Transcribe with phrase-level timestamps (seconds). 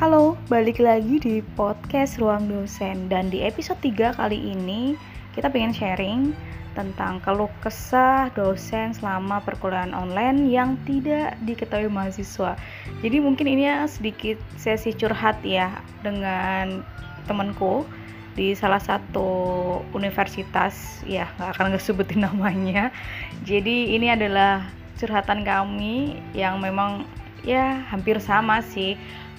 [0.00, 3.12] Halo, balik lagi di podcast Ruang Dosen.
[3.12, 4.96] Dan di episode 3 kali ini
[5.36, 6.32] kita pengen sharing
[6.72, 12.56] tentang keluh kesah dosen selama perkuliahan online yang tidak diketahui mahasiswa.
[13.04, 15.68] Jadi mungkin ini ya sedikit sesi curhat ya
[16.00, 16.80] dengan
[17.28, 17.84] temanku
[18.32, 19.28] di salah satu
[19.92, 21.04] universitas.
[21.04, 22.88] Ya nggak akan ngesebutin namanya.
[23.44, 24.64] Jadi ini adalah
[24.96, 27.04] curhatan kami yang memang
[27.44, 28.96] ya hampir sama sih.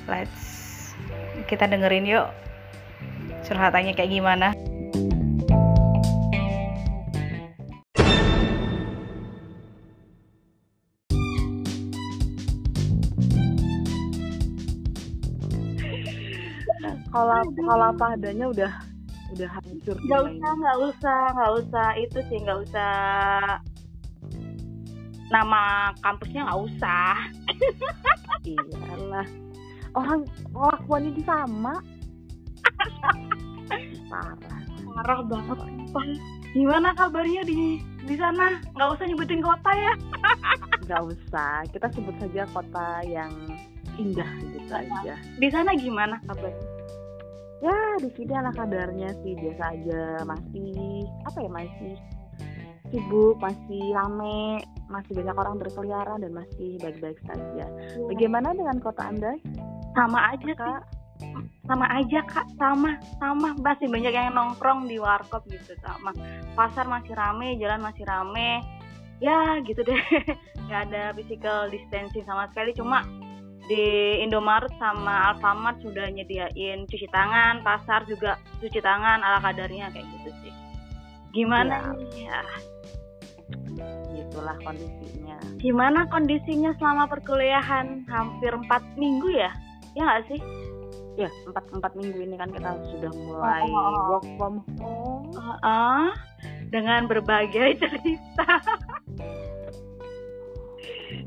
[0.09, 0.51] Let's
[1.52, 2.32] kita dengerin yuk.
[3.44, 4.55] Curhatannya kayak gimana?
[17.12, 18.72] Kalau kalau apa adanya udah
[19.36, 19.99] udah hancur.
[20.08, 21.88] Nggak usah nggak usah nggak usah.
[21.99, 22.96] Itu sih nggak usah.
[25.27, 27.12] Nama kampusnya nggak usah.
[28.48, 29.41] Iyalah
[29.95, 31.75] orang kelakuannya di sama.
[34.11, 34.61] Parah.
[34.91, 35.59] Parah banget
[36.51, 38.59] gimana kabarnya di di sana?
[38.75, 39.93] Nggak usah nyebutin kota ya.
[40.84, 41.63] Nggak usah.
[41.71, 43.31] Kita sebut saja kota yang
[43.95, 45.15] indah gitu aja.
[45.39, 46.67] Di sana gimana kabarnya?
[47.62, 50.03] Ya di sini ala kabarnya sih biasa aja.
[50.27, 51.95] Masih apa ya masih
[52.91, 54.59] sibuk masih rame
[54.91, 57.65] masih banyak orang berkeliaran dan masih baik-baik saja.
[58.12, 59.39] Bagaimana dengan kota Anda?
[59.91, 60.81] Sama aja kak.
[61.70, 66.11] Sama aja kak, sama sama masih banyak yang nongkrong di warkop gitu sama.
[66.57, 68.66] Pasar masih rame, jalan masih rame.
[69.22, 70.01] Ya gitu deh.
[70.69, 72.73] Gak ada physical distancing sama sekali.
[72.73, 73.06] Cuma
[73.69, 80.07] di Indomaret sama Alfamart sudah nyediain cuci tangan, pasar juga cuci tangan ala kadarnya kayak
[80.09, 80.53] gitu sih.
[81.31, 82.41] Gimana ya.
[83.78, 84.01] ya
[84.31, 89.51] itulah kondisinya gimana kondisinya selama perkuliahan hampir empat minggu ya
[89.95, 90.39] ya nggak sih
[91.19, 93.75] ya empat empat minggu ini kan kita sudah mulai oh.
[93.75, 94.03] oh, oh.
[94.16, 96.06] work from home uh -uh.
[96.72, 98.50] dengan berbagai cerita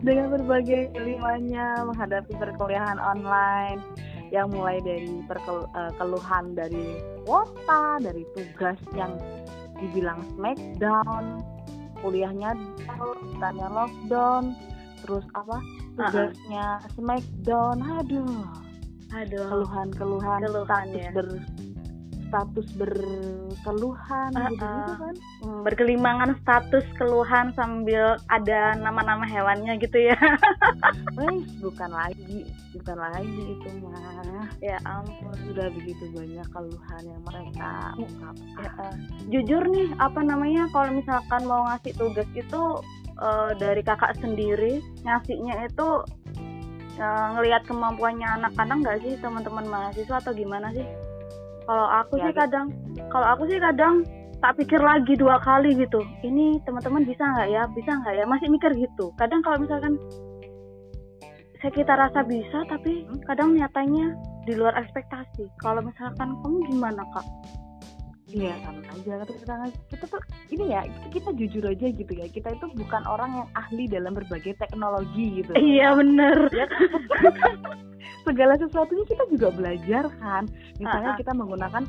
[0.04, 3.80] dengan berbagai kelimanya menghadapi perkuliahan online
[4.32, 6.98] yang mulai dari uh, keluhan dari
[7.28, 9.12] kuota dari tugas yang
[9.78, 11.44] dibilang smackdown
[12.00, 12.56] kuliahnya
[13.40, 14.56] tanya lockdown
[15.04, 15.56] terus apa
[16.00, 16.92] tugasnya uh -uh.
[16.96, 18.44] smackdown aduh.
[19.14, 19.46] Aduh.
[19.46, 21.10] Keluhan-keluhan status ya.
[21.14, 21.28] ber
[22.34, 25.14] status berkeluhan uh, gitu, gitu kan.
[25.46, 30.18] Hmm, berkelimangan status keluhan sambil ada nama-nama hewannya gitu ya.
[31.18, 34.50] Wih, bukan lagi bukan lagi itu mah.
[34.58, 38.58] Ya ampun sudah begitu banyak keluhan yang mereka ungkapkan.
[38.58, 38.94] ya, uh,
[39.30, 42.62] jujur nih apa namanya kalau misalkan mau ngasih tugas itu
[43.20, 45.88] uh, dari kakak sendiri ngasihnya itu
[46.98, 50.86] uh, ngelihat kemampuannya anak-anak nggak sih teman-teman mahasiswa atau gimana sih?
[51.64, 52.66] Kalau aku ya, sih kadang
[53.08, 54.04] kalau aku sih kadang
[54.42, 57.62] tak pikir lagi dua kali gitu ini teman-teman bisa nggak ya?
[57.72, 58.24] Bisa nggak ya?
[58.28, 59.10] Masih mikir gitu.
[59.16, 59.96] Kadang kalau misalkan
[61.64, 63.24] saya kita rasa bisa tapi hmm?
[63.24, 64.12] kadang nyatanya
[64.44, 65.48] di luar ekspektasi.
[65.64, 67.26] Kalau misalkan kamu gimana kak
[68.34, 69.54] Iya sama aja kita,
[69.94, 70.82] kita tuh ini ya
[71.14, 72.26] kita jujur aja gitu ya.
[72.26, 75.54] Kita itu bukan orang yang ahli dalam berbagai teknologi gitu.
[75.54, 76.50] Iya bener.
[76.50, 76.66] Ya,
[78.26, 80.50] segala sesuatunya kita juga belajar kan.
[80.82, 81.20] Misalnya uh -uh.
[81.22, 81.82] kita menggunakan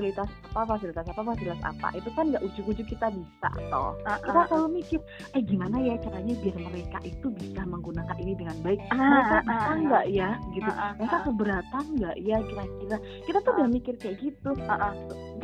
[0.00, 3.92] fasilitas apa fasilitas apa fasilitas apa itu kan nggak ujuk-ujuk kita bisa toh.
[4.00, 5.00] Uh, uh, kita selalu mikir
[5.36, 8.80] eh gimana ya caranya biar mereka itu bisa menggunakan ini dengan baik?
[8.88, 10.30] Uh, mereka uh, bisa nggak uh, ya?
[10.56, 10.70] Gitu.
[10.72, 12.96] Uh, uh, mereka keberatan nggak ya kira-kira?
[13.28, 14.50] Kita tuh uh, udah mikir kayak gitu.
[14.56, 14.92] Uh, uh,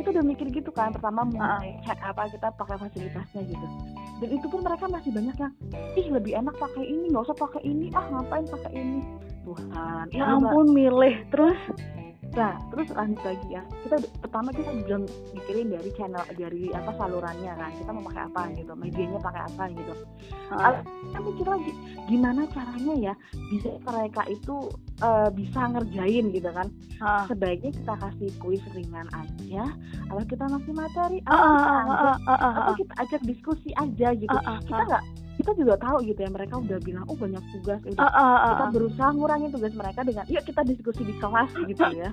[0.01, 3.67] kita udah mikir gitu kan pertama mulai uh, cek apa kita pakai fasilitasnya gitu.
[4.25, 5.53] Dan itu pun mereka masih banyak yang
[6.01, 7.93] ih lebih enak pakai ini nggak usah pakai ini.
[7.93, 9.05] Ah ngapain pakai ini?
[9.47, 11.55] Tuhan ya ampun milih terus
[12.35, 13.63] Nah, terus lanjut lagi ya.
[13.87, 17.71] Kita pertama kita belum mikirin dari channel dari apa salurannya kan.
[17.79, 19.93] Kita mau pakai apa gitu, medianya pakai apa gitu.
[20.53, 20.75] Uh.
[20.83, 21.73] Kita mikir lagi
[22.11, 23.15] gimana caranya ya
[23.53, 24.69] bisa mereka itu
[25.01, 26.69] uh, bisa ngerjain gitu kan.
[27.01, 27.25] Uh.
[27.31, 29.65] Sebaiknya kita kasih kuis ringan aja,
[30.13, 34.09] atau kita ngasih materi, atau, uh, kita, uh, uh, uh, atau kita ajak diskusi aja
[34.13, 34.37] gitu.
[34.69, 35.05] Kita nggak
[35.37, 37.81] kita juga tahu gitu ya mereka udah bilang oh banyak tugas.
[37.85, 41.51] Itu uh, uh, uh, kita berusaha ngurangin tugas mereka dengan yuk kita diskusi di kelas
[41.69, 42.11] gitu ya.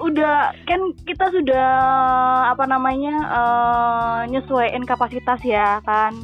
[0.00, 1.70] Udah kan kita sudah
[2.50, 6.14] apa namanya uh, nyesuaiin kapasitas ya kan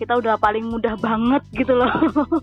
[0.00, 1.90] kita udah paling mudah banget gitu loh.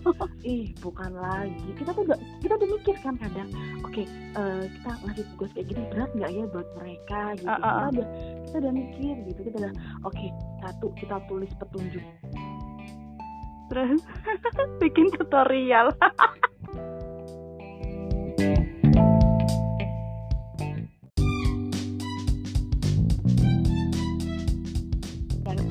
[0.46, 1.68] Ih, bukan lagi.
[1.76, 3.48] Kita tuh udah kita udah mikir kan kadang,
[3.84, 4.04] oke, okay,
[4.36, 7.48] uh, eh, kita ngasih tugas kayak gini berat nggak ya buat mereka gitu.
[7.48, 8.08] Uh, uh, kita udah
[8.46, 9.40] kita udah mikir gitu.
[9.50, 9.72] Kita udah,
[10.08, 10.28] oke, okay,
[10.64, 12.06] satu kita tulis petunjuk
[13.72, 14.04] terus
[14.84, 15.96] bikin tutorial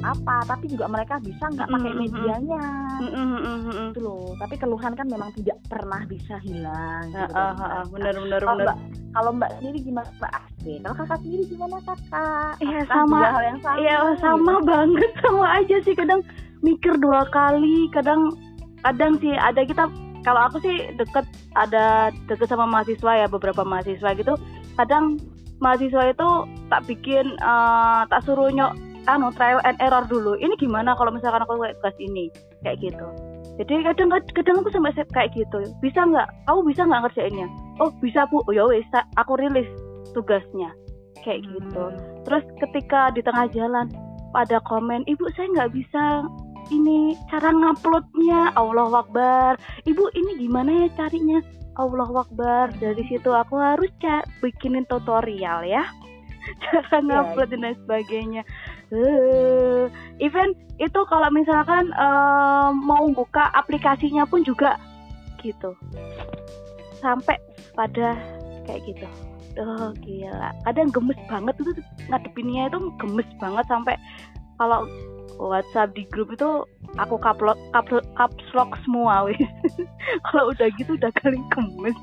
[0.02, 2.64] apa tapi juga mereka bisa nggak pakai medianya.
[3.92, 4.34] Itu loh.
[4.38, 8.58] Tapi keluhan kan memang tidak pernah bisa hilang gitu, uh, uh, uh, benar benar kalau
[8.62, 8.78] mbak
[9.12, 10.76] kalau mbak sendiri gimana mbak Asri?
[10.82, 12.54] Kalau kakak sendiri gimana kakak?
[12.62, 13.20] Iya sama.
[13.32, 13.78] hal yang sama.
[13.80, 14.68] Iya sama gitu.
[14.68, 15.94] banget sama aja sih.
[15.96, 16.22] Kadang
[16.62, 18.22] mikir dua kali kadang
[18.86, 19.90] kadang sih ada kita
[20.22, 21.26] kalau aku sih deket
[21.58, 24.34] ada deket sama mahasiswa ya beberapa mahasiswa gitu.
[24.78, 25.18] Kadang
[25.62, 26.30] mahasiswa itu
[26.74, 28.74] tak bikin uh, tak suruh nyok
[29.10, 30.38] anu trial and error dulu.
[30.38, 32.30] Ini gimana kalau misalkan aku kayak tugas ini?
[32.62, 33.08] Kayak gitu.
[33.62, 35.58] Jadi kadang kadang aku sampai kayak gitu.
[35.84, 36.28] Bisa nggak?
[36.48, 37.48] Kamu bisa nggak ngerjainnya?
[37.82, 38.42] Oh bisa bu.
[38.48, 38.88] Oh ya wes
[39.18, 39.68] aku rilis
[40.14, 40.72] tugasnya.
[41.22, 41.84] Kayak gitu.
[41.86, 41.98] Hmm.
[42.26, 43.90] terus ketika di tengah jalan
[44.34, 46.26] pada komen ibu saya nggak bisa
[46.72, 48.56] ini cara nguploadnya.
[48.56, 49.60] Allah Akbar.
[49.84, 51.40] Ibu ini gimana ya carinya?
[51.76, 52.72] Allah Akbar.
[52.80, 55.84] Dari situ aku harus cak bikinin tutorial ya.
[56.66, 57.60] Cara iya, ngupload yeah.
[57.62, 58.42] dan sebagainya
[58.92, 59.88] uh,
[60.20, 64.78] even itu kalau misalkan uh, mau buka aplikasinya pun juga
[65.42, 65.74] gitu.
[67.02, 67.40] Sampai
[67.74, 68.18] pada
[68.68, 69.08] kayak gitu.
[69.60, 70.56] Oh gila.
[70.64, 71.72] Kadang gemes banget itu
[72.08, 73.96] ngadepinnya itu gemes banget sampai
[74.56, 74.86] kalau
[75.42, 76.64] WhatsApp di grup itu
[77.00, 79.40] aku kaplok caps lock semua wis
[80.30, 81.98] kalau udah gitu udah kali kemes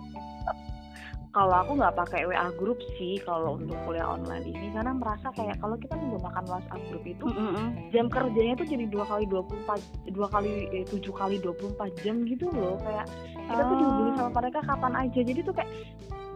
[1.39, 5.55] kalau aku nggak pakai WA grup sih kalau untuk kuliah online ini karena merasa kayak
[5.63, 7.67] kalau kita menggunakan WhatsApp grup itu mm -hmm.
[7.95, 9.81] jam kerjanya itu jadi dua kali dua puluh empat
[10.11, 12.75] dua kali eh, tujuh kali dua puluh empat jam gitu loh.
[12.83, 13.07] Kayak
[13.39, 15.21] kita tuh dihubungi sama mereka kapan aja.
[15.23, 15.71] Jadi tuh kayak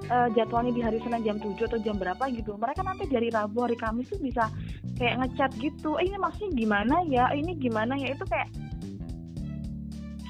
[0.08, 2.54] uh, jadwalnya di hari Senin jam 7 atau jam berapa gitu.
[2.54, 4.46] Mereka nanti dari Rabu hari Kamis tuh bisa
[4.96, 5.98] kayak ngechat gitu.
[5.98, 7.26] Eh ini masih gimana ya?
[7.34, 8.14] Eh, ini gimana ya?
[8.14, 8.48] Itu kayak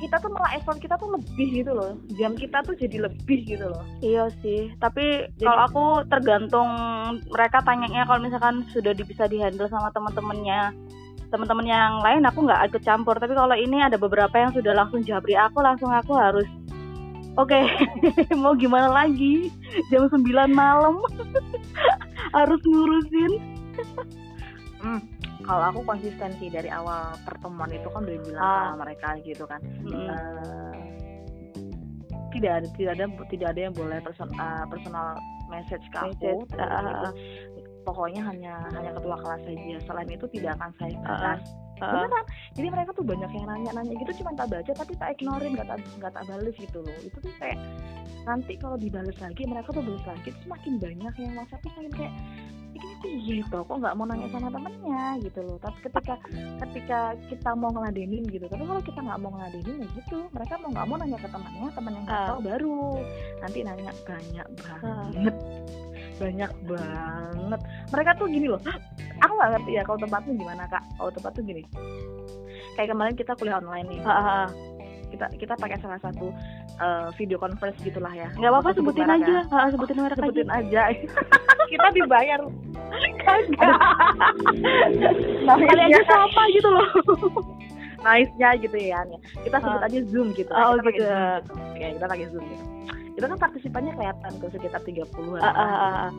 [0.02, 3.70] kita tuh malah effort kita tuh lebih gitu loh jam kita tuh jadi lebih gitu
[3.70, 6.68] loh iya sih tapi kalau aku tergantung
[7.30, 10.74] mereka tanyanya kalau misalkan sudah bisa dihandle sama teman-temannya
[11.30, 15.00] teman-teman yang lain aku nggak ikut campur tapi kalau ini ada beberapa yang sudah langsung
[15.06, 16.44] jabri aku langsung aku harus
[17.32, 17.64] Oke, okay.
[18.44, 19.48] mau gimana lagi?
[19.88, 20.20] Jam 9
[20.52, 21.00] malam
[22.36, 23.32] harus ngurusin.
[24.84, 25.00] hmm,
[25.42, 28.62] kalau aku konsistensi dari awal pertemuan itu kan udah bilang ah.
[28.72, 29.60] sama mereka gitu kan.
[29.86, 30.06] Hmm.
[30.08, 30.74] Uh,
[32.32, 35.18] tidak ada tidak ada tidak ada yang boleh person, uh, personal
[35.52, 36.46] message ke aku.
[36.48, 37.12] Message, uh,
[37.84, 39.76] pokoknya hanya hanya ketua kelas saja.
[39.84, 41.42] Selain itu tidak akan saya balas.
[41.82, 42.24] Uh, beneran
[42.54, 45.78] jadi mereka tuh banyak yang nanya-nanya gitu cuma tak baca tapi tak ignorin nggak tak
[45.98, 47.58] nggak tak balas gitu loh itu tuh kayak
[48.22, 52.14] nanti kalau dibales lagi mereka tuh balas lagi semakin banyak yang whatsapp tuh kayak
[52.72, 55.04] ini tuh gitu kok nggak mau nanya sama temennya?
[55.20, 55.56] Gitu loh.
[55.60, 56.14] Tapi ketika
[56.66, 60.18] ketika kita mau ngeladenin gitu tapi kalau kita nggak mau ngeladenin ya gitu.
[60.32, 62.28] Mereka mau nggak mau nanya ke temannya teman yang nggak uh.
[62.32, 62.80] tahu baru.
[63.44, 65.36] Nanti nanya banyak banget.
[65.36, 65.92] Uh
[66.22, 67.60] banyak banget.
[67.90, 68.60] Mereka tuh gini loh.
[69.22, 70.82] Aku nggak ngerti ya kalau tempatnya gimana kak?
[70.98, 71.62] Kalau tempat tuh gini.
[72.78, 74.00] Kayak kemarin kita kuliah online nih.
[74.06, 74.48] Uh,
[75.12, 76.32] kita kita pakai salah satu
[76.78, 78.28] uh, video conference gitulah ya.
[78.38, 79.34] Nggak apa-apa sebutin aja.
[79.50, 81.06] Ha, sebutin merek sebutin aja, aja.
[81.72, 82.40] kita dibayar.
[83.22, 83.78] Kagak.
[85.42, 86.86] Nah, kali aja sama gitu loh?
[88.06, 89.02] Nice-nya gitu ya
[89.42, 89.88] kita sebut uh.
[89.90, 90.54] aja zoom gitu.
[90.54, 91.06] Oh kita gitu.
[91.50, 92.64] Oke kita pakai zoom gitu
[93.12, 95.04] itu kan partisipannya kelihatan tuh sekitar 30
[95.36, 95.76] an uh, uh,
[96.08, 96.10] uh,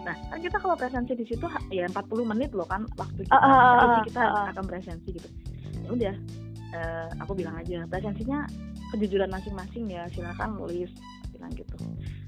[0.00, 3.44] Nah, kan kita kalau presensi di situ ya 40 menit loh kan waktu kita, uh,
[3.44, 4.44] uh, uh, kita uh, uh.
[4.56, 5.28] akan presensi gitu.
[5.84, 6.14] Ya udah,
[6.72, 8.48] uh, aku bilang aja presensinya
[8.92, 10.90] kejujuran masing-masing ya, silakan nulis
[11.34, 11.76] bilang gitu.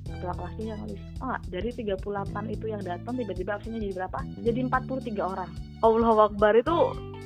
[0.09, 4.19] Ketua kelasnya yang nulis, oh dari 38 itu yang datang tiba-tiba absennya jadi berapa?
[4.41, 5.51] Jadi 43 orang.
[5.83, 6.77] Allah Akbar itu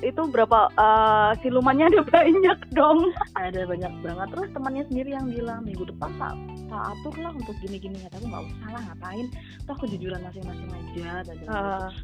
[0.05, 5.65] itu berapa uh, silumannya ada banyak dong ada banyak banget terus temannya sendiri yang bilang
[5.65, 6.37] minggu depan tak
[6.67, 9.27] tak atur lah untuk gini-gini kata aku nggak usah lah ngapain
[9.65, 11.39] toh kejujuran masing-masing aja dan uh.
[11.39, 11.55] gitu.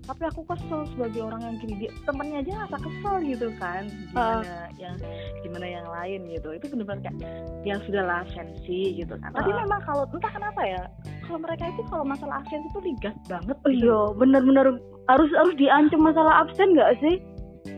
[0.08, 4.42] tapi aku kesel sebagai orang yang gini dia temennya aja nggak kesel gitu kan gimana
[4.42, 4.68] uh.
[4.80, 4.96] yang
[5.44, 7.18] gimana yang lain gitu itu benar-benar kayak
[7.68, 9.38] yang sudah lah sensi gitu kan uh.
[9.44, 10.84] tapi memang kalau entah kenapa ya
[11.28, 13.70] kalau mereka itu kalau masalah absen itu ligas banget gitu.
[13.84, 14.66] iya benar-benar
[15.12, 17.18] harus harus diancam masalah absen nggak sih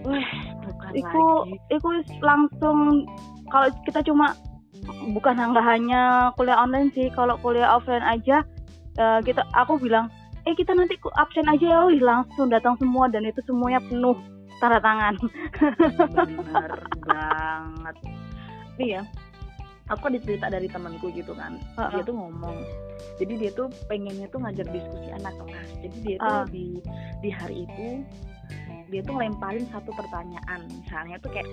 [0.05, 0.29] Wah,
[0.65, 1.77] bukan iku, lagi.
[1.77, 1.89] Iku
[2.21, 3.05] langsung
[3.53, 4.33] kalau kita cuma
[5.13, 8.43] bukan nggak hanya kuliah online sih, kalau kuliah offline aja
[8.99, 10.11] uh, kita aku bilang,
[10.45, 14.17] eh kita nanti absen aja ya, wih langsung datang semua dan itu semuanya penuh
[14.59, 15.15] tanda tangan.
[16.25, 16.71] Benar
[17.03, 17.95] banget.
[18.75, 19.01] Nih ya,
[19.87, 21.89] aku ada cerita dari temanku gitu kan, uh -uh.
[21.95, 22.57] dia tuh ngomong,
[23.21, 26.45] jadi dia tuh pengennya tuh ngajar diskusi anak kelas, jadi dia tuh uh.
[26.51, 26.67] di
[27.23, 28.03] di hari itu
[28.93, 31.49] dia tuh ngelemparin satu pertanyaan misalnya tuh kayak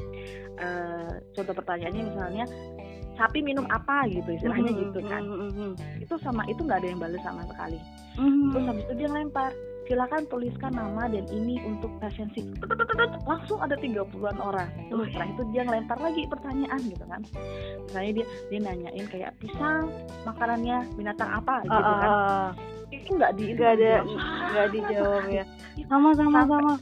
[0.60, 2.44] uh, contoh pertanyaannya misalnya
[3.16, 5.22] sapi minum apa gitu istilahnya mm -hmm, gitu kan.
[5.22, 5.70] mm -hmm.
[6.00, 7.78] itu sama itu nggak ada yang balas sama sekali.
[8.16, 8.50] Mm -hmm.
[8.52, 9.50] terus habis itu dia ngelempar
[9.90, 12.40] silakan tuliskan nama dan ini untuk presensi
[13.26, 14.70] langsung ada 30-an orang.
[14.88, 17.20] Terus setelah itu dia ngelempar lagi pertanyaan gitu kan.
[17.88, 19.90] Misalnya dia dia nanyain kayak pisang
[20.22, 21.66] makanannya binatang apa?
[21.66, 22.08] gitu kan.
[22.08, 22.48] uh,
[22.94, 23.92] itu nggak di nggak ada
[24.54, 25.44] nggak dijawab ya.
[25.90, 26.74] Sama sama sama.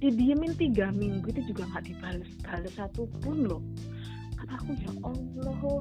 [0.00, 3.60] didiemin tiga minggu itu juga nggak dibales balas satu pun loh
[4.54, 5.80] aku ya Allah.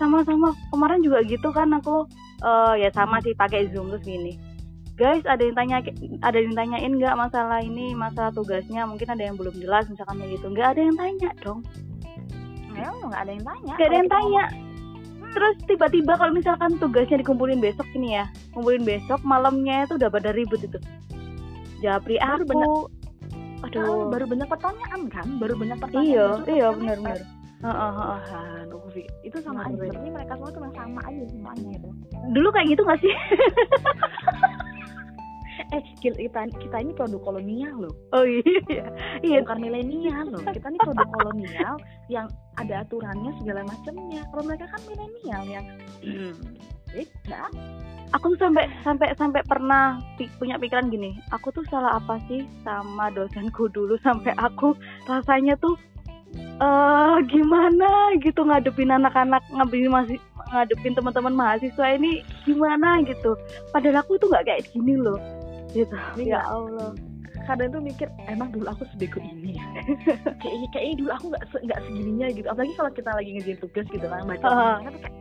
[0.00, 0.52] Sama-sama.
[0.72, 2.08] Kemarin juga gitu kan aku
[2.42, 4.36] uh, ya sama sih pakai zoom terus gini.
[4.96, 5.84] Guys ada yang tanya
[6.24, 8.88] ada yang tanyain nggak masalah ini masalah tugasnya?
[8.88, 10.46] Mungkin ada yang belum jelas misalkan kayak gitu.
[10.52, 11.60] Nggak ada yang tanya dong.
[12.72, 13.72] Nggak ada yang tanya.
[13.76, 14.44] Nggak ada yang tanya.
[15.36, 18.24] terus tiba-tiba kalau misalkan tugasnya dikumpulin besok ini ya
[18.56, 20.80] kumpulin besok malamnya itu udah pada ribut itu.
[21.84, 22.48] Japri aku.
[22.48, 22.72] banyak,
[23.68, 24.08] aduh.
[24.08, 25.28] Baru banyak pertanyaan kan?
[25.36, 27.35] Baru banyak pertanyaan iya iya benar-benar
[27.66, 28.82] Aduh,
[29.26, 29.74] itu sama aja.
[29.74, 31.90] Sebenarnya mereka semua tuh sama aja semuanya itu.
[32.30, 33.14] Dulu kayak gitu gak sih?
[35.74, 37.94] eh kita kita ini produk kolonial loh.
[38.14, 38.86] Oh iya
[39.24, 39.40] iya.
[39.42, 40.42] Bukan milenial loh.
[40.46, 41.74] Kita ini produk kolonial
[42.06, 42.26] yang
[42.60, 44.22] ada aturannya segala macamnya.
[44.30, 45.66] Kalau mereka kan milenial yang
[46.04, 46.34] hmm,
[46.92, 47.42] beda.
[48.14, 49.98] Aku tuh sampai sampai sampai pernah
[50.38, 51.18] punya pikiran gini.
[51.34, 54.78] Aku tuh salah apa sih sama dosenku dulu sampai aku
[55.10, 55.74] rasanya tuh
[56.60, 60.18] uh, gimana gitu ngadepin anak-anak ngadepin masih
[60.52, 63.34] ngadepin teman-teman mahasiswa ini gimana gitu.
[63.74, 65.18] Padahal aku tuh nggak kayak gini loh
[65.74, 65.96] gitu.
[66.20, 66.94] Ya Allah.
[67.46, 69.66] Kadang tuh mikir emang dulu aku sebego ini ya?
[70.42, 72.46] Kayaknya kayaknya dulu aku nggak nggak segininya gitu.
[72.50, 74.76] Apalagi kalau kita lagi ngerjain tugas gitu kan baca uh.
[74.82, 75.14] kayak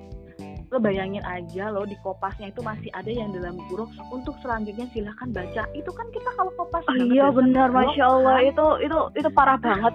[0.73, 3.93] lo bayangin aja lo di kopasnya itu masih ada yang dalam kurung.
[4.09, 5.69] Untuk selanjutnya silahkan baca.
[5.77, 8.41] Itu kan kita kalau kopas oh, iya benar masya Allah.
[8.41, 8.49] kan?
[8.49, 9.93] itu itu itu parah banget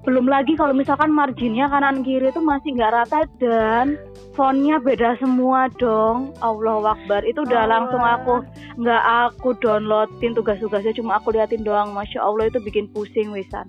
[0.00, 4.00] belum lagi kalau misalkan marginnya kanan kiri itu masih nggak rata dan
[4.32, 6.32] fontnya beda semua dong.
[6.40, 7.20] Allah Akbar.
[7.28, 7.68] Itu udah oh.
[7.68, 8.34] langsung aku
[8.80, 11.92] nggak aku downloadin tugas-tugasnya cuma aku liatin doang.
[11.92, 13.68] Masya Allah itu bikin pusing wisan.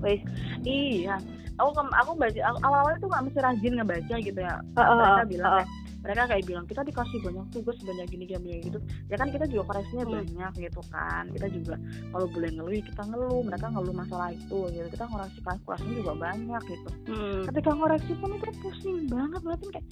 [0.00, 0.24] Wis.
[0.64, 1.20] Iya.
[1.60, 4.56] Aku aku baca awal-awalnya tuh nggak mesti rajin ngebaca gitu ya.
[4.76, 8.62] Uh, uh, bilang uh, uh mereka kayak bilang kita dikasih banyak tugas sebanyak gini gini
[8.62, 8.78] gitu.
[9.10, 10.14] Ya kan kita juga koreksinya hmm.
[10.14, 11.24] banyak gitu kan.
[11.34, 11.74] Kita juga
[12.14, 13.40] kalau boleh ngeluh kita ngeluh.
[13.42, 14.86] Mereka ngeluh masalah itu gitu.
[14.86, 16.88] Kita koreksi koreksinya juga banyak gitu.
[17.10, 17.42] Hmm.
[17.50, 19.86] ketika koreksi pun itu pusing banget berarti kayak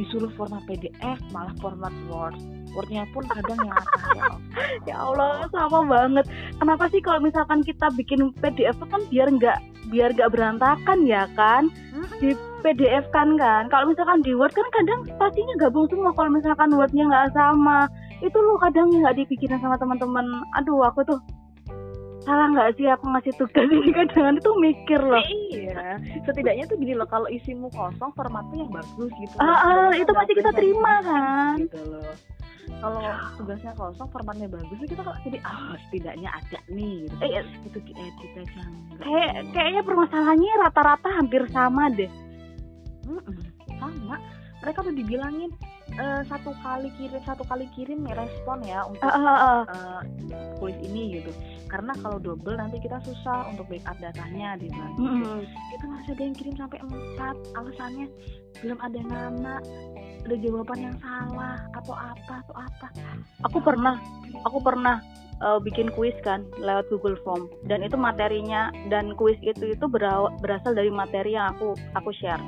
[0.00, 2.40] disuruh format PDF malah format Word.
[2.72, 3.76] Wordnya pun kadang yang
[4.16, 4.24] ya
[4.88, 6.24] ya Allah sama banget.
[6.56, 9.58] Kenapa sih kalau misalkan kita bikin PDF kan biar nggak
[9.92, 11.68] biar nggak berantakan ya kan?
[11.92, 12.08] Hmm.
[12.18, 12.32] di
[12.62, 13.66] PDF kan kan?
[13.68, 16.14] Kalau misalkan di Word kan kadang pastinya gabung semua.
[16.14, 17.90] Kalau misalkan Wordnya nggak sama
[18.22, 20.24] itu loh kadang nggak dipikirin sama teman-teman.
[20.62, 21.18] Aduh aku tuh
[22.22, 23.90] salah nggak sih aku ngasih tugas ini?
[23.98, 25.22] Kadang itu mikir loh.
[25.26, 25.98] Iya.
[26.22, 30.32] Setidaknya tuh gini loh kalau isimu kosong formatnya yang bagus gitu ah, ah itu pasti
[30.38, 31.66] kita terima kan?
[31.66, 32.14] gitu loh.
[32.78, 33.02] Kalau
[33.42, 37.14] tugasnya kosong formatnya bagus kita kok jadi ah oh, setidaknya ada nih gitu.
[37.26, 38.62] eh, itu diedit aja
[39.02, 42.10] kayak kayaknya permasalahannya rata-rata hampir sama deh
[43.80, 44.16] sama.
[44.62, 45.50] Mereka udah dibilangin
[45.98, 49.62] uh, satu kali kirim satu kali kirim respon ya untuk uh, uh, uh.
[49.66, 50.00] Uh,
[50.62, 51.34] kuis ini gitu.
[51.66, 55.38] Karena kalau double nanti kita susah untuk backup datanya di mana mm -hmm.
[55.74, 57.36] itu masih ada yang kirim sampai empat.
[57.58, 58.06] Alasannya
[58.62, 59.54] belum ada nama
[60.22, 62.88] ada jawaban yang salah atau apa atau apa.
[63.50, 63.98] Aku pernah
[64.46, 65.02] aku pernah
[65.42, 67.50] uh, bikin kuis kan lewat Google Form.
[67.66, 69.84] Dan itu materinya dan kuis itu itu
[70.38, 72.40] berasal dari materi yang aku aku share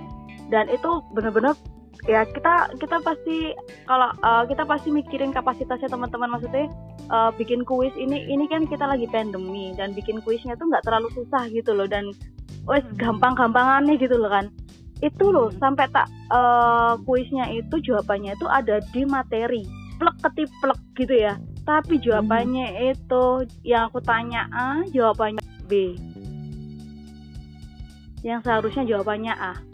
[0.53, 1.57] dan itu benar-benar
[2.05, 3.57] ya kita kita pasti
[3.89, 6.29] kalau uh, kita pasti mikirin kapasitasnya teman-teman.
[6.37, 6.69] Maksudnya
[7.09, 11.09] uh, bikin kuis ini ini kan kita lagi pandemi dan bikin kuisnya tuh nggak terlalu
[11.17, 11.89] susah gitu loh.
[11.89, 12.13] Dan
[12.69, 12.99] wes hmm.
[13.01, 14.53] gampang-gampangannya gitu loh kan.
[15.01, 15.59] Itu loh hmm.
[15.61, 19.65] sampai tak uh, kuisnya itu jawabannya itu ada di materi.
[19.97, 21.41] Plek ketiplek gitu ya.
[21.65, 22.93] Tapi jawabannya hmm.
[22.93, 23.25] itu
[23.65, 25.97] yang aku tanya A jawabannya B.
[28.25, 29.74] Yang seharusnya jawabannya A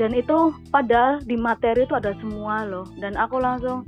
[0.00, 2.86] dan itu padahal di materi itu ada semua loh.
[2.96, 3.84] Dan aku langsung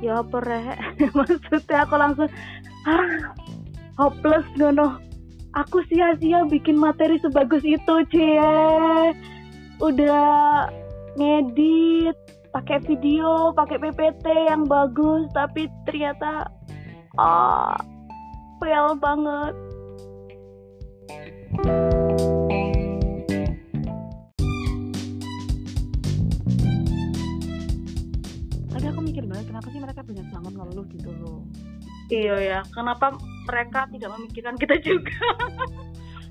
[0.00, 0.66] ya apa reh
[1.18, 2.28] maksudnya aku langsung
[2.88, 3.36] ah
[4.00, 4.96] hopeless ngono
[5.52, 9.14] aku sia-sia bikin materi sebagus itu cie.
[9.80, 10.68] Udah
[11.16, 12.16] ngedit
[12.50, 16.50] pakai video pakai ppt yang bagus tapi ternyata
[17.14, 17.78] ah
[18.58, 19.54] fail banget
[29.12, 31.40] kenapa sih mereka banyak banget ngeluh gitu loh
[32.10, 33.14] iya ya kenapa
[33.46, 35.14] mereka tidak memikirkan kita juga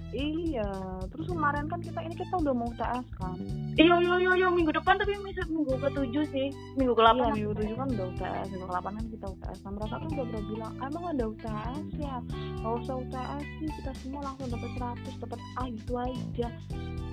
[0.09, 0.65] Iya,
[1.13, 3.37] terus kemarin kan kita ini kita udah mau UTS kan.
[3.77, 6.49] Iya iya iya iya minggu depan tapi minggu ke tujuh sih,
[6.81, 7.29] minggu ke delapan.
[7.29, 9.59] Iya minggu tujuh kan udah UTS, minggu ke delapan kan kita UTS.
[9.61, 12.15] Nah mereka tuh udah pernah bilang, emang ada UTS ya,
[12.57, 16.47] Gak usah UTS sih, kita semua langsung dapat seratus, dapat A gitu aja.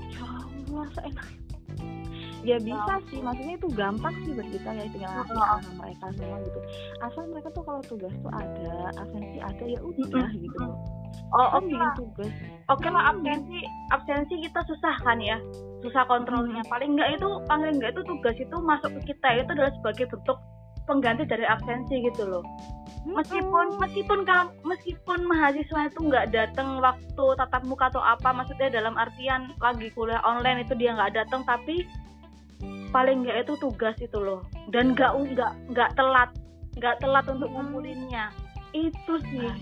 [0.08, 1.28] Ya Allah, seenak
[2.46, 3.00] ya bisa oh.
[3.10, 3.18] sih.
[3.18, 5.58] Maksudnya itu gampang sih buat kita ya tinggal ngasih oh.
[5.60, 6.60] sama mereka semua gitu.
[7.02, 10.64] Asal mereka tuh kalau tugas tuh ada absensi ada ya udah gitu.
[11.34, 11.90] Oh kan oke okay.
[11.98, 12.32] tugas.
[12.70, 13.58] Oke okay lah absensi
[13.90, 15.36] absensi kita susah kan ya?
[15.82, 16.62] Susah kontrolnya.
[16.62, 16.70] Hmm.
[16.70, 20.38] paling enggak itu paling enggak itu tugas itu masuk ke kita itu adalah sebagai bentuk
[20.86, 22.46] pengganti dari absensi gitu loh.
[23.06, 24.26] Meskipun meskipun
[24.66, 30.18] meskipun mahasiswa itu nggak datang waktu tatap muka atau apa maksudnya dalam artian lagi kuliah
[30.26, 31.86] online itu dia nggak datang tapi
[32.96, 34.40] paling nggak itu tugas itu loh.
[34.72, 36.32] Dan nggak nggak nggak telat.
[36.80, 38.32] Nggak telat untuk ngumpulinnya
[38.72, 39.52] itu sih.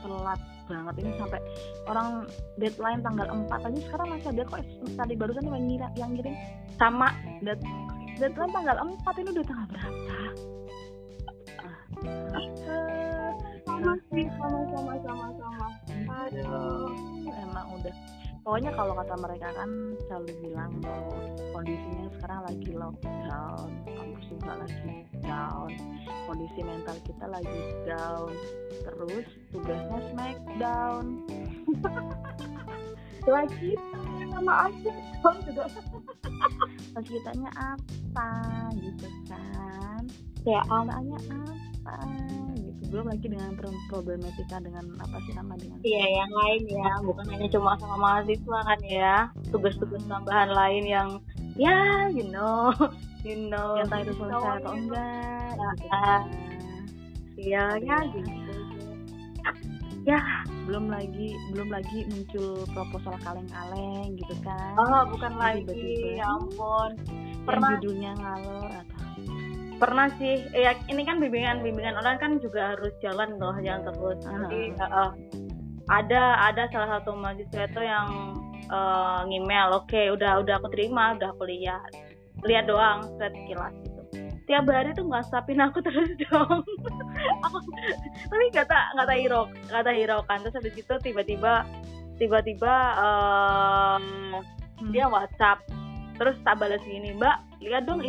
[0.00, 0.94] Telat banget.
[1.04, 1.40] Ini sampai
[1.84, 2.08] orang
[2.56, 4.60] deadline tanggal 4 aja sekarang masih ada kok
[4.96, 5.14] tadi.
[5.20, 6.34] Barusan yang ngirim yang ngirim.
[6.80, 7.12] Sama
[7.44, 7.60] Dead,
[8.16, 10.16] deadline tanggal 4 ini udah tanggal berapa?
[13.66, 15.68] Sama sih sama sama sama sama.
[16.24, 16.92] Aduh
[17.28, 17.94] emang udah
[18.46, 19.70] pokoknya kalau kata mereka kan
[20.06, 21.18] selalu bilang bahwa
[21.50, 24.94] kondisinya sekarang lagi lockdown kampus juga lagi
[25.26, 25.70] down
[26.30, 28.30] kondisi mental kita lagi down
[28.86, 31.04] terus tugasnya smackdown
[33.34, 33.74] lagi
[34.30, 35.62] sama aja down juga
[36.94, 38.30] lagi kitanya apa
[38.78, 40.06] gitu kan?
[40.46, 41.98] Ya awalnya apa
[42.96, 43.52] belum lagi dengan
[43.92, 46.92] problematika dengan apa sih nama dengan iya yang lain ya.
[47.04, 49.28] Bukan hanya cuma sama mahasiswa kan ya.
[49.52, 51.08] Tugas-tugas tambahan lain yang
[51.60, 52.72] ya you know.
[53.26, 53.74] You know.
[53.76, 56.20] Yang entah itu selesai atau enggak ya, gitu kan.
[57.36, 58.56] iya ya gitu
[60.06, 60.22] ya
[60.70, 64.78] belum lagi belum lagi muncul proposal kaleng-kaleng gitu kan.
[64.78, 66.16] Oh bukan lagi.
[66.16, 66.94] Ya ampun.
[67.42, 68.95] Pernah judulnya ngalor atau
[69.76, 70.44] pernah sih.
[70.52, 74.18] Ya ini kan bimbingan bimbingan online kan juga harus jalan loh yang terus.
[74.24, 75.12] jadi uh,
[75.86, 78.08] ada ada salah satu mahasiswa itu yang
[78.70, 81.90] uh, ngemail oke okay, udah udah aku terima udah aku lihat
[82.44, 84.02] lihat doang set kilas gitu.
[84.46, 86.62] Tiap hari tuh nggak sapin aku terus dong.
[87.46, 87.58] Aku
[88.26, 91.62] tapi nggak tahu hero kata hero kan terus habis itu tiba-tiba
[92.16, 93.98] tiba-tiba uh,
[94.82, 94.90] hmm.
[94.90, 95.62] dia WhatsApp.
[96.16, 98.04] Terus tak balas gini mbak lihat dong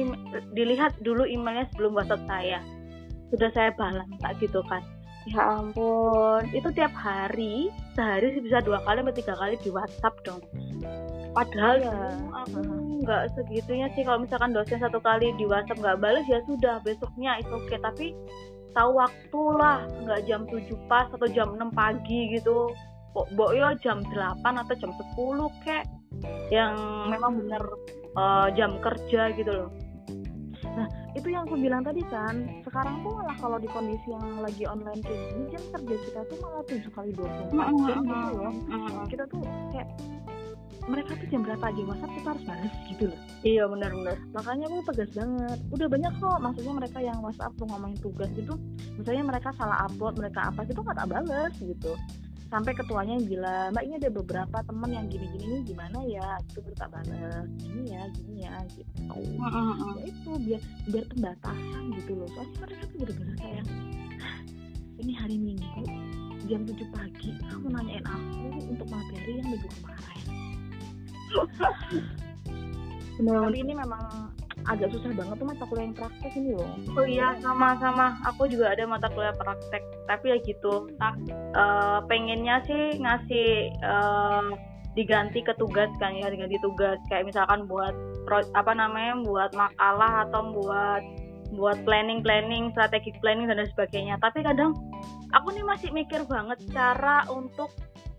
[0.51, 2.59] dilihat dulu emailnya sebelum WhatsApp saya.
[3.31, 4.83] Sudah saya balas tak gitu kan.
[5.27, 10.15] Ya ampun itu tiap hari sehari sih bisa dua kali atau tiga kali di WhatsApp
[10.23, 10.39] dong.
[11.35, 11.97] Padahal ya
[12.47, 12.63] aku
[13.03, 14.07] nggak segitunya sih.
[14.07, 17.79] Kalau misalkan dosen satu kali di WhatsApp nggak balas ya sudah besoknya itu oke okay.
[17.83, 18.15] tapi
[18.71, 22.71] tahu waktu lah nggak jam 7 pas atau jam 6 pagi gitu.
[23.11, 25.83] Kok boyo jam 8 atau jam 10 kek?
[26.53, 26.73] Yang
[27.11, 27.63] memang benar
[28.17, 29.69] uh, jam kerja gitu loh.
[30.73, 34.65] Nah itu yang aku bilang tadi kan sekarang tuh malah kalau di kondisi yang lagi
[34.69, 38.53] online kayak gini jam kerja kita tuh malah tujuh kali dua puluh jam gitu loh.
[39.09, 39.41] kita tuh
[39.73, 39.89] kayak
[40.87, 43.19] mereka tuh jam berapa aja WhatsApp kita harus balas gitu loh.
[43.43, 44.17] Iya benar-benar.
[44.31, 45.59] Makanya aku tegas banget.
[45.67, 48.53] Udah banyak kok maksudnya mereka yang WhatsApp tuh ngomongin tugas gitu.
[48.95, 51.91] Misalnya mereka salah upload mereka apa gitu nggak tak balas gitu
[52.47, 56.39] sampai ketuanya yang bilang mbak ini ada beberapa temen yang gini-gini nih gimana ya?
[56.47, 59.19] Itu kita balas gini ya gini ya gitu.
[59.97, 62.27] Ya itu biar biar pembatasan gitu loh.
[62.31, 63.65] Soalnya mereka tuh bener-bener kayak
[64.97, 65.83] ini hari minggu
[66.47, 70.25] jam 7 pagi kamu nanyain aku untuk materi yang minggu kemarin.
[73.17, 74.31] Tapi ini memang
[74.67, 76.67] agak susah banget tuh mata kuliah yang praktek ini loh.
[76.99, 78.19] Oh iya sama-sama.
[78.27, 79.83] Aku juga ada mata kuliah praktek.
[80.07, 81.15] Tapi ya gitu tak
[81.55, 84.51] uh, pengennya sih ngasih uh,
[84.99, 86.99] diganti ke tugas kan ya diganti tugas.
[87.07, 87.95] Kayak misalkan buat
[88.53, 90.99] apa namanya buat makalah atau buat
[91.55, 94.19] buat planning planning strategi planning dan sebagainya.
[94.19, 94.75] Tapi kadang
[95.31, 97.71] aku nih masih mikir banget cara untuk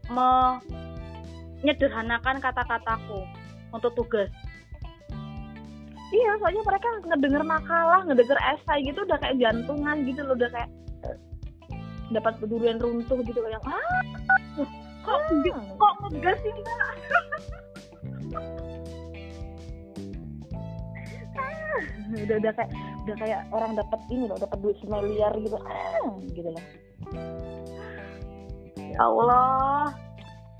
[0.08, 3.28] menyederhanakan kata-kataku
[3.76, 4.32] untuk tugas
[6.12, 10.70] iya soalnya mereka ngedenger makalah ngedenger esai gitu udah kayak jantungan gitu loh udah kayak
[11.04, 11.16] eh,
[12.16, 14.02] dapat berdurian runtuh gitu kayak ah
[15.04, 15.76] kok hmm.
[15.76, 16.92] kok ngegas sih mbak
[22.08, 22.70] udah udah kayak
[23.04, 26.64] udah kayak orang dapat ini loh dapat duit semiliar gitu ah gitu loh.
[28.76, 29.92] Ya Allah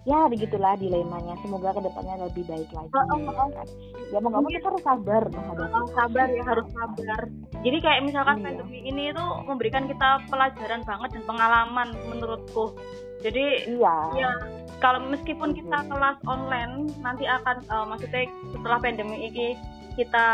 [0.08, 1.36] ya begitulah dilemanya.
[1.44, 2.88] Semoga ke depannya lebih baik lagi.
[2.96, 3.48] Oh, oh, oh.
[3.52, 3.68] Kan.
[4.08, 7.20] ya mau nggak mau kita harus sabar menghadapi oh, sabar ya harus sabar.
[7.60, 8.44] Jadi kayak misalkan iya.
[8.48, 12.72] pandemi ini itu memberikan kita pelajaran banget dan pengalaman menurutku.
[13.20, 13.96] Jadi iya.
[14.16, 14.32] ya
[14.80, 18.24] kalau meskipun kita kelas online nanti akan uh, maksudnya
[18.56, 19.60] setelah pandemi ini
[20.00, 20.26] kita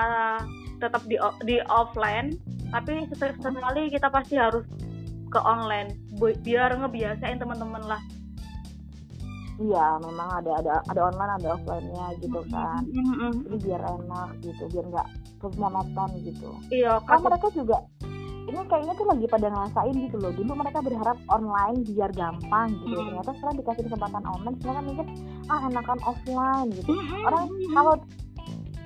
[0.79, 1.17] tetap di
[1.49, 2.37] di offline
[2.71, 4.63] tapi sesekali kita pasti harus
[5.35, 5.99] ke online.
[6.47, 7.99] Biar ngebiasain teman-teman lah
[9.63, 12.83] iya memang ada ada ada online ada offline-nya gitu kan.
[12.91, 13.31] Mm-hmm.
[13.47, 15.09] jadi biar enak gitu biar nggak
[15.61, 16.51] monoton gitu.
[16.73, 17.79] Iya kan mereka juga
[18.45, 20.33] ini kayaknya tuh lagi pada ngerasain gitu loh.
[20.37, 22.95] Dulu mereka berharap online biar gampang gitu.
[22.95, 23.07] Mm-hmm.
[23.11, 25.07] ternyata setelah dikasih kesempatan online mereka mikir
[25.49, 26.91] ah enakan offline gitu.
[26.91, 27.29] Mm-hmm.
[27.29, 27.95] orang kalau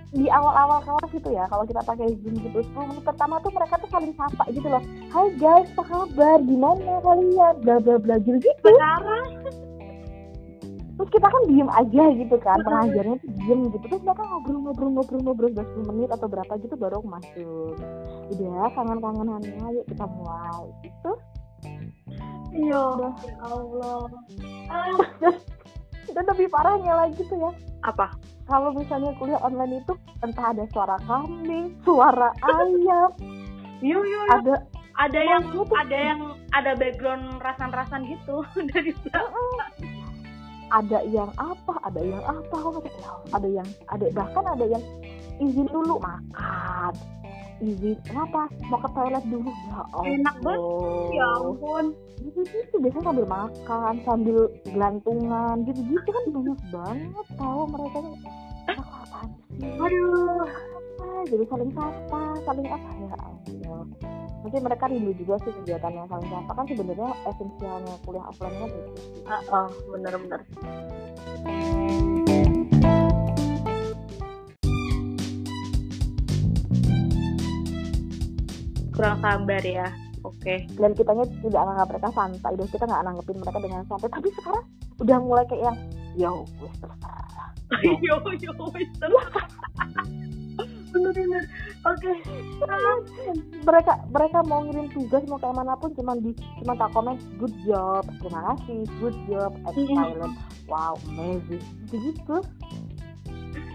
[0.08, 3.76] di awal-awal kelas gitu ya kalau kita pakai zoom gitu 10 menit pertama tuh mereka
[3.76, 4.80] tuh saling sapa gitu loh.
[5.12, 6.38] Hai guys apa kabar?
[6.48, 7.54] Gimana kalian?
[7.60, 8.70] Bla bla bla gitu gitu
[10.98, 13.86] terus kita kan diem aja gitu kan pengajarnya tuh diem gitu.
[13.86, 17.74] Terus mereka ngobrol ngobrol ngobrol ngobrol udah 10 menit atau berapa gitu baru aku masuk.
[18.34, 20.66] Udah kangen kangenannya yuk kita mulai.
[20.82, 21.12] Itu
[22.58, 23.10] iya ya
[23.46, 24.10] Allah.
[26.18, 27.50] Dan lebih parahnya lagi tuh ya.
[27.86, 28.10] Apa?
[28.50, 29.94] Kalau misalnya kuliah online itu
[30.26, 33.14] entah ada suara kambing suara ayam.
[33.86, 34.66] Yuk yuk ada
[34.98, 35.46] ada yang
[35.78, 38.42] ada yang ada background rasan-rasan gitu
[38.74, 39.97] dari belakang
[40.68, 42.58] ada yang apa ada yang apa
[43.32, 44.84] ada yang ada bahkan ada yang
[45.40, 46.92] izin dulu makan.
[47.58, 49.50] Izin apa mau ke toilet dulu?
[49.50, 50.60] Ya Allah enak banget.
[51.14, 51.84] ya ampun.
[52.18, 57.98] Gitu gitu biasanya sambil makan sambil gelantungan gitu gitu kan banyak banget tahu mereka
[58.68, 59.28] apaan
[59.58, 60.46] sih aduh
[61.28, 63.06] jadi saling sapa saling apa ya
[63.68, 63.84] Allah.
[64.38, 66.50] Mungkin mereka rindu juga sih kegiatan yang saling sapa.
[66.56, 68.92] Kan sebenarnya esensialnya kuliah offline kan itu
[69.28, 70.40] uh, uh, bener-bener
[78.96, 79.86] kurang sabar ya
[80.26, 80.34] oke.
[80.42, 80.66] Okay.
[80.74, 82.52] dan kitanya tidak menganggap mereka santai.
[82.56, 84.08] Dan kita nggak nanggepin mereka dengan santai.
[84.08, 84.64] Tapi sekarang
[85.04, 85.76] udah mulai kayak yang
[86.16, 86.48] yo
[86.80, 87.52] terserah.
[88.00, 89.44] Yo yo wis terserah
[90.90, 91.44] bener-bener.
[91.86, 92.10] Oke.
[92.10, 92.16] Okay.
[93.62, 97.54] mereka mereka mau ngirim tugas mau kayak mana pun cuma di cuma tak komen good
[97.64, 98.02] job.
[98.20, 98.80] Terima kasih.
[98.98, 100.34] Good job excellent
[100.68, 101.62] wow amazing.
[101.88, 102.38] Gitu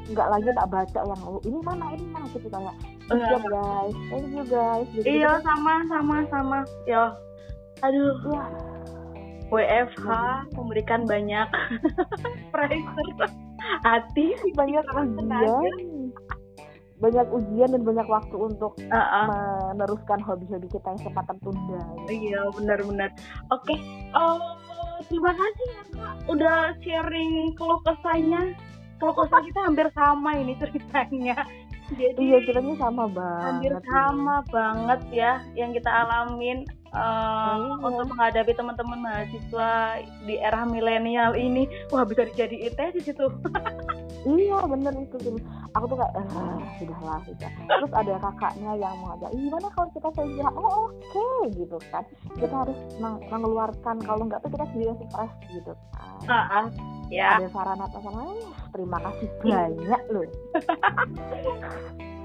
[0.04, 2.28] nggak lagi tak baca yang oh, ini mana ini mana?
[2.28, 2.76] Gitu kayak
[3.08, 3.96] good job guys.
[4.12, 4.88] Thank you guys.
[4.92, 6.60] Gitu, iya sama sama sama.
[6.84, 7.16] Ya.
[7.84, 8.16] Aduh.
[8.28, 8.46] Ya.
[9.54, 10.10] WFH
[10.58, 11.46] memberikan banyak
[12.52, 13.30] pressure.
[13.86, 14.34] Hati.
[14.58, 15.93] Banyak ujian
[17.04, 19.26] banyak ujian dan banyak waktu untuk uh -uh.
[19.76, 21.84] meneruskan hobi-hobi kita yang sempat tertunda.
[22.08, 23.12] Iya benar-benar.
[23.52, 23.78] Oke, okay.
[24.16, 28.56] uh, eh, terima kasih ya kak udah sharing keluh kesahnya.
[29.04, 31.44] Keluh kesah kita hampir sama ini ceritanya.
[31.92, 33.44] Jadi iya ceritanya sama banget.
[33.52, 36.64] Hampir sama banget ya yang kita alamin
[36.94, 37.74] uh, iya.
[37.82, 41.68] untuk menghadapi teman-teman mahasiswa di era milenial ini.
[41.90, 43.28] Wah bisa dijadiin tesis itu.
[44.24, 45.36] iya bener itu
[45.76, 50.48] aku tuh kayak eh, sudahlah sudah terus ada kakaknya yang mengajak gimana kalau kita saja
[50.56, 52.04] oh oke okay, gitu kan.
[52.40, 56.24] Kita harus meng mengeluarkan kalau enggak tuh kita sendiri stres gitu kan.
[56.24, 56.66] Uh, uh,
[57.12, 57.42] ya.
[57.42, 58.22] Ada saran apa sama
[58.72, 60.28] terima kasih banyak loh.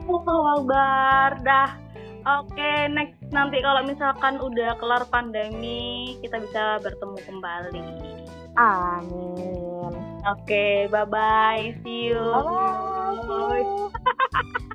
[0.08, 1.36] Oh, bar.
[1.44, 1.68] Dah
[2.28, 7.80] Oke, okay, next nanti kalau misalkan udah kelar pandemi, kita bisa bertemu kembali.
[8.60, 9.92] Amin.
[10.28, 11.72] Oke, okay, bye bye.
[11.80, 12.20] See you.
[12.20, 13.64] Bye.
[13.64, 14.60] -bye.